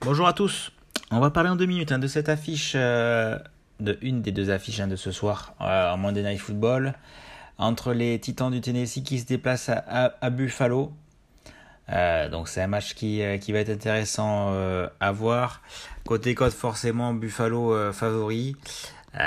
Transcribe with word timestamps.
Bonjour 0.00 0.26
à 0.26 0.32
tous. 0.32 0.72
On 1.12 1.20
va 1.20 1.30
parler 1.30 1.48
en 1.48 1.54
deux 1.54 1.66
minutes 1.66 1.92
hein, 1.92 2.00
de 2.00 2.08
cette 2.08 2.28
affiche, 2.28 2.72
euh, 2.74 3.38
de 3.78 3.96
une 4.02 4.20
des 4.20 4.32
deux 4.32 4.50
affiches 4.50 4.80
hein, 4.80 4.88
de 4.88 4.96
ce 4.96 5.12
soir 5.12 5.54
euh, 5.60 5.92
en 5.92 5.96
Monday 5.96 6.24
Night 6.24 6.40
Football, 6.40 6.94
entre 7.58 7.92
les 7.92 8.18
Titans 8.18 8.50
du 8.50 8.60
Tennessee 8.60 9.04
qui 9.04 9.20
se 9.20 9.26
déplacent 9.26 9.70
à, 9.70 10.30
Buffalo. 10.30 10.92
Euh, 11.92 12.28
donc 12.28 12.48
c'est 12.48 12.62
un 12.62 12.66
match 12.66 12.94
qui, 12.94 13.22
qui, 13.40 13.52
va 13.52 13.60
être 13.60 13.70
intéressant 13.70 14.52
à 14.98 15.12
voir. 15.12 15.62
Côté 16.04 16.34
code 16.34 16.52
forcément 16.52 17.14
Buffalo 17.14 17.92
favori. 17.92 18.56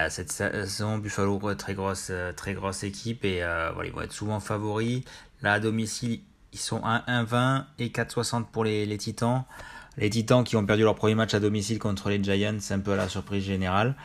cette 0.10 0.32
saison 0.32 0.98
Buffalo 0.98 1.40
très 1.56 1.74
grosse 1.74 2.12
très 2.36 2.54
grosse 2.54 2.84
équipe 2.84 3.24
et 3.24 3.38
ils 3.86 3.92
vont 3.94 4.02
être 4.02 4.12
souvent 4.12 4.42
favoris. 4.42 5.04
Là 5.42 5.54
à 5.54 5.60
domicile 5.62 6.20
ils 6.54 6.60
sont 6.60 6.82
à 6.84 7.04
1,20 7.08 7.64
et 7.80 7.90
4,60 7.90 8.46
pour 8.46 8.64
les, 8.64 8.86
les 8.86 8.98
Titans. 8.98 9.44
Les 10.00 10.10
Titans 10.10 10.44
qui 10.44 10.56
ont 10.56 10.66
perdu 10.66 10.84
leur 10.84 10.96
premier 10.96 11.16
match 11.16 11.34
à 11.34 11.40
domicile 11.40 11.78
contre 11.78 12.10
les 12.10 12.24
Giants, 12.24 12.58
c'est 12.60 12.74
un 12.74 12.80
peu 12.80 12.96
la 12.96 13.10
surprise 13.10 13.44
générale. 13.44 13.96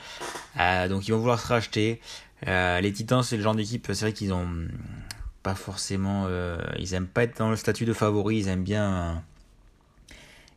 Euh, 0.58 0.88
donc 0.88 1.06
ils 1.06 1.12
vont 1.12 1.18
vouloir 1.18 1.38
se 1.38 1.46
racheter. 1.46 2.00
Euh, 2.48 2.80
les 2.80 2.92
Titans, 2.92 3.22
c'est 3.22 3.36
le 3.36 3.42
genre 3.42 3.54
d'équipe, 3.54 3.86
c'est 3.86 4.00
vrai 4.00 4.12
qu'ils 4.12 4.32
ont 4.32 4.48
pas 5.44 5.54
forcément, 5.54 6.24
euh, 6.26 6.58
ils 6.78 6.94
aiment 6.94 7.06
pas 7.06 7.22
être 7.22 7.38
dans 7.38 7.50
le 7.50 7.56
statut 7.56 7.84
de 7.84 7.92
favori, 7.92 8.38
ils 8.38 8.48
aiment 8.48 8.64
bien, 8.64 9.22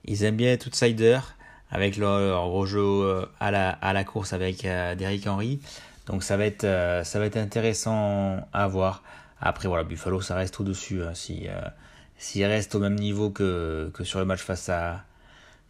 ils 0.06 0.24
aiment 0.24 0.38
bien 0.38 0.52
être 0.52 0.68
outsider 0.68 1.20
avec 1.70 1.98
leur, 1.98 2.46
rejet 2.46 3.28
à 3.40 3.52
la, 3.52 3.70
à 3.70 3.94
la 3.94 4.04
course 4.04 4.34
avec 4.34 4.64
Derrick 4.64 5.28
Henry. 5.28 5.60
Donc 6.08 6.24
ça 6.24 6.36
va 6.38 6.46
être, 6.46 6.66
ça 7.06 7.20
va 7.20 7.26
être 7.26 7.38
intéressant 7.38 8.48
à 8.54 8.68
voir. 8.68 9.04
Après 9.42 9.68
voilà, 9.68 9.84
Buffalo, 9.84 10.22
ça 10.22 10.36
reste 10.36 10.60
au-dessus. 10.60 11.04
Hein, 11.04 11.14
si 11.14 11.48
s'il 12.18 12.44
reste 12.46 12.74
au 12.76 12.80
même 12.80 12.96
niveau 12.96 13.30
que, 13.30 13.92
que 13.94 14.04
sur 14.04 14.20
le 14.20 14.26
match 14.26 14.42
face 14.42 14.70
à 14.70 15.04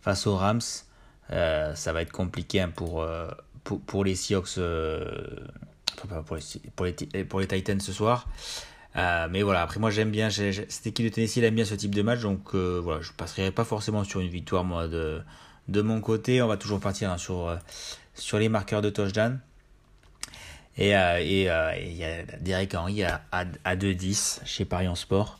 face 0.01 0.27
aux 0.27 0.35
Rams. 0.35 0.61
Euh, 1.31 1.75
ça 1.75 1.91
va 1.91 2.01
être 2.01 2.11
compliqué 2.11 2.61
hein, 2.61 2.71
pour, 2.73 3.01
euh, 3.01 3.27
pour, 3.65 3.81
pour, 3.81 4.05
les 4.05 4.15
Seahawks, 4.15 4.57
euh, 4.57 5.05
pour, 5.97 6.37
les, 6.85 7.25
pour, 7.25 7.39
les, 7.41 7.47
Titans 7.47 7.79
ce 7.81 7.91
soir. 7.91 8.29
mais 8.95 9.43
voilà, 9.43 9.61
après 9.63 9.79
moi 9.79 9.91
j'aime 9.91 10.11
bien, 10.11 10.29
cette 10.29 10.87
équipe 10.87 11.05
de 11.05 11.11
Tennessee 11.11 11.39
aime 11.39 11.55
bien 11.55 11.65
ce 11.65 11.75
type 11.75 11.93
de 11.93 12.01
match, 12.01 12.21
donc 12.21 12.55
voilà, 12.55 13.01
je 13.01 13.11
ne 13.11 13.17
passerai 13.17 13.51
pas 13.51 13.65
forcément 13.65 14.03
sur 14.05 14.21
une 14.21 14.29
victoire 14.29 14.87
de, 14.87 15.21
de 15.67 15.81
mon 15.81 15.99
côté. 15.99 16.41
On 16.41 16.47
va 16.47 16.57
toujours 16.57 16.79
partir 16.79 17.11
hein, 17.11 17.17
sur, 17.17 17.57
sur 18.13 18.39
les 18.39 18.47
marqueurs 18.47 18.81
de 18.81 18.89
touchdown. 18.89 19.39
Et 20.77 20.89
il 20.89 20.93
et, 20.93 21.43
y 21.43 22.03
a 22.03 22.23
Derek 22.39 22.75
Henry 22.75 23.03
à, 23.03 23.21
à, 23.31 23.45
à 23.63 23.75
2-10 23.75 24.41
chez 24.45 24.65
Paris 24.65 24.87
en 24.87 24.95
Sport. 24.95 25.39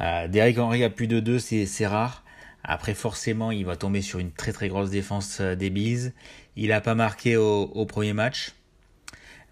Derek 0.00 0.58
Henry 0.58 0.84
à 0.84 0.90
plus 0.90 1.06
de 1.06 1.20
2, 1.20 1.38
c'est 1.38 1.86
rare. 1.86 2.24
Après, 2.64 2.94
forcément, 2.94 3.50
il 3.50 3.66
va 3.66 3.76
tomber 3.76 4.00
sur 4.00 4.18
une 4.18 4.32
très 4.32 4.52
très 4.52 4.68
grosse 4.68 4.88
défense 4.88 5.38
euh, 5.40 5.54
des 5.54 5.68
Bills. 5.68 6.12
Il 6.56 6.68
n'a 6.68 6.80
pas 6.80 6.94
marqué 6.94 7.36
au, 7.36 7.86
premier 7.86 8.14
match. 8.14 8.52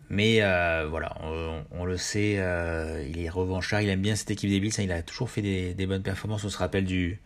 Mais 0.08 0.42
euh, 0.42 0.86
voilà, 0.88 1.16
on, 1.70 1.84
le 1.84 1.96
sait, 1.96 2.36
euh, 2.38 3.04
il 3.08 3.18
est 3.20 3.30
revanchard, 3.30 3.80
il 3.82 3.88
aime 3.88 4.02
bien 4.02 4.14
cette 4.14 4.30
équipe 4.30 4.50
des 4.50 4.60
Bills. 4.60 4.72
il 4.78 4.92
a 4.92 5.02
toujours 5.02 5.30
fait 5.30 5.42
des, 5.42 5.86
bonnes 5.86 6.02
performances. 6.02 6.44
On 6.44 6.50
se 6.50 6.58
rappelle 6.58 6.84
du, 6.84 7.20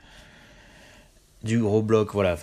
du 1.43 1.59
gros 1.59 1.83
bloc 1.83 2.13
voilà, 2.13 2.37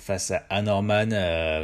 face 0.00 0.32
à 0.48 0.62
Norman. 0.62 1.06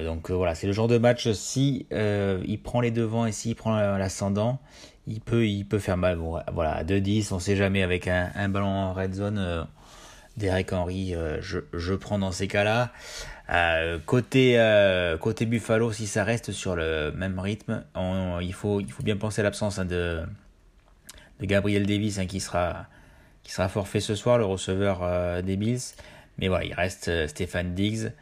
donc 0.05 0.31
voilà, 0.31 0.55
c'est 0.55 0.67
le 0.67 0.73
genre 0.73 0.89
de 0.89 0.99
match, 0.99 1.31
si 1.33 1.87
il 1.91 2.61
prend 2.63 2.81
les 2.81 2.91
devants 2.91 3.27
et 3.27 3.33
s'il 3.33 3.57
prend 3.57 3.77
l'ascendant, 3.97 4.61
il 5.07 5.21
peut, 5.21 5.47
il 5.47 5.65
peut 5.65 5.79
faire 5.79 5.97
mal. 5.97 6.17
Bon, 6.17 6.39
voilà, 6.53 6.73
à 6.73 6.85
2-10, 6.85 7.33
on 7.33 7.39
sait 7.39 7.57
jamais 7.57 7.83
avec 7.83 8.09
un, 8.09 8.49
ballon 8.49 8.69
en 8.69 8.93
red 8.93 9.15
zone 9.15 9.67
Derek 10.37 10.73
Henry, 10.73 11.15
euh, 11.15 11.39
je, 11.41 11.61
je, 11.73 11.95
prends 11.95 12.19
dans 12.19 12.33
ces 12.33 12.47
cas-là. 12.47 12.93
Euh, 13.51 13.99
côté, 14.05 14.59
euh, 14.59 15.17
côté 15.17 15.47
Buffalo, 15.47 15.93
si 15.93 16.07
ça 16.07 16.25
reste 16.25 16.53
sur 16.53 16.77
le 16.77 17.13
même 17.13 17.39
rythme, 17.39 17.85
il, 18.43 18.53
faut, 18.53 18.81
il 18.81 18.91
faut 18.91 19.03
bien 19.03 19.17
penser 19.17 19.41
à 19.41 19.45
l'absence 19.45 19.79
hein, 19.79 19.85
de, 19.85 20.23
de 21.41 21.47
Gabriel 21.47 21.87
Davis 21.87 22.19
hein, 22.19 22.27
qui, 22.27 22.41
sera, 22.41 22.87
qui 23.43 23.53
sera 23.53 23.69
forfait 23.69 24.01
ce 24.01 24.15
soir, 24.15 24.39
le 24.39 24.45
receveur 24.45 25.43
des 25.43 25.57
Bills. 25.57 25.95
Mais 26.39 26.49
voilà, 26.49 26.65
il 26.65 26.75
reste 26.75 27.27
Stéphane 27.29 27.75
Diggs, 27.75 28.13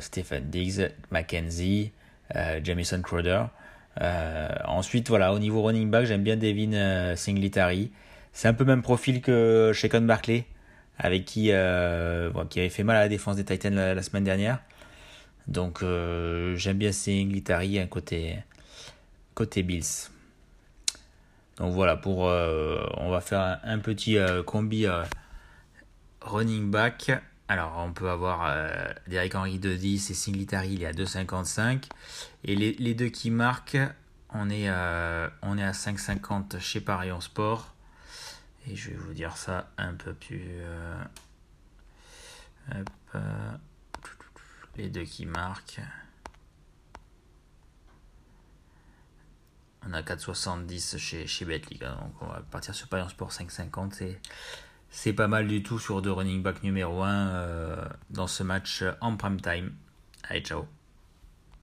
Stéphane 0.00 0.50
Diggs, 0.50 0.90
Mackenzie, 1.10 1.92
Jamison 2.62 3.00
Crowder. 3.00 3.44
ensuite, 4.66 5.08
voilà, 5.08 5.32
au 5.32 5.38
niveau 5.38 5.62
running 5.62 5.90
back, 5.90 6.04
j'aime 6.04 6.22
bien 6.22 6.36
Devin 6.36 7.16
Singletary. 7.16 7.90
C'est 8.32 8.48
un 8.48 8.54
peu 8.54 8.64
le 8.64 8.68
même 8.68 8.82
profil 8.82 9.22
que 9.22 9.72
Shakon 9.74 10.02
Barkley 10.02 10.44
avec 10.98 11.24
qui, 11.24 11.52
euh, 11.52 12.30
qui 12.50 12.58
avait 12.60 12.68
fait 12.68 12.82
mal 12.82 12.96
à 12.96 13.00
la 13.00 13.08
défense 13.08 13.36
des 13.36 13.44
Titans 13.44 13.74
la, 13.74 14.02
semaine 14.02 14.24
dernière. 14.24 14.60
Donc 15.46 15.82
euh, 15.82 16.56
j'aime 16.56 16.76
bien 16.76 16.92
Singletary 16.92 17.86
côté, 17.88 18.38
côté 19.34 19.62
Bills. 19.62 20.10
Donc 21.56 21.72
voilà, 21.72 21.96
pour, 21.96 22.28
euh, 22.28 22.84
on 22.96 23.10
va 23.10 23.20
faire 23.20 23.60
un, 23.62 23.78
petit 23.78 24.18
combi 24.44 24.86
running 26.28 26.70
back. 26.70 27.10
Alors 27.48 27.78
on 27.78 27.92
peut 27.92 28.10
avoir 28.10 28.54
Derek 29.06 29.34
Henry 29.34 29.58
2,10 29.58 30.10
et 30.10 30.14
Singletary 30.14 30.74
il 30.74 30.82
est 30.82 30.86
à 30.86 30.92
2,55. 30.92 31.84
Et 32.44 32.54
les, 32.54 32.94
deux 32.94 33.08
qui 33.08 33.30
marquent, 33.30 33.78
on 34.34 34.50
est, 34.50 34.70
on 35.42 35.56
est 35.56 35.64
à 35.64 35.72
5,50 35.72 36.60
chez 36.60 36.80
Paris 36.80 37.10
en 37.10 37.22
sport. 37.22 37.74
Et 38.66 38.76
je 38.76 38.90
vais 38.90 38.96
vous 38.96 39.14
dire 39.14 39.36
ça 39.36 39.70
un 39.78 39.94
peu 39.94 40.12
plus... 40.12 40.42
Euh, 40.44 41.04
euh, 43.14 43.52
les 44.76 44.88
deux 44.90 45.04
qui 45.04 45.24
marquent. 45.24 45.80
On 49.86 49.92
a 49.94 50.02
4,70 50.02 50.98
chez, 50.98 51.26
chez 51.26 51.44
Betliga. 51.44 51.92
Donc 51.92 52.12
on 52.20 52.26
va 52.26 52.42
partir 52.50 52.74
sur 52.74 52.88
Paris 52.88 53.08
Sport 53.08 53.30
5,50. 53.30 54.16
C'est 54.90 55.12
pas 55.12 55.28
mal 55.28 55.46
du 55.46 55.62
tout 55.62 55.78
sur 55.78 56.02
deux 56.02 56.12
running 56.12 56.42
back 56.42 56.62
numéro 56.62 57.02
1 57.02 57.28
euh, 57.28 57.84
dans 58.10 58.26
ce 58.26 58.42
match 58.42 58.84
en 59.00 59.16
prime 59.16 59.40
time. 59.40 59.72
Allez, 60.28 60.40
ciao 60.40 60.66